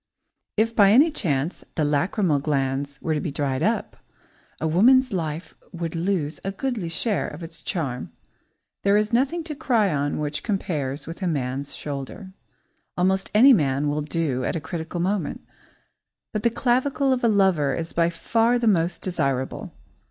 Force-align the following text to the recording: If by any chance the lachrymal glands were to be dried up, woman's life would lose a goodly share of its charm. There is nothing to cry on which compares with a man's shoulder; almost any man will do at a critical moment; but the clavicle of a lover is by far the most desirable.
If 0.57 0.75
by 0.75 0.89
any 0.89 1.11
chance 1.11 1.63
the 1.75 1.85
lachrymal 1.85 2.39
glands 2.39 2.99
were 3.03 3.13
to 3.13 3.21
be 3.21 3.29
dried 3.29 3.61
up, 3.61 3.97
woman's 4.59 5.13
life 5.13 5.53
would 5.71 5.95
lose 5.95 6.39
a 6.43 6.51
goodly 6.51 6.89
share 6.89 7.27
of 7.27 7.43
its 7.43 7.61
charm. 7.61 8.11
There 8.81 8.97
is 8.97 9.13
nothing 9.13 9.43
to 9.43 9.53
cry 9.55 9.93
on 9.93 10.17
which 10.17 10.41
compares 10.41 11.05
with 11.05 11.21
a 11.21 11.27
man's 11.27 11.75
shoulder; 11.75 12.33
almost 12.97 13.29
any 13.35 13.53
man 13.53 13.89
will 13.89 14.01
do 14.01 14.43
at 14.43 14.55
a 14.55 14.59
critical 14.59 14.99
moment; 14.99 15.45
but 16.33 16.41
the 16.41 16.49
clavicle 16.49 17.13
of 17.13 17.23
a 17.23 17.27
lover 17.27 17.75
is 17.75 17.93
by 17.93 18.09
far 18.09 18.57
the 18.57 18.65
most 18.65 19.03
desirable. 19.03 19.71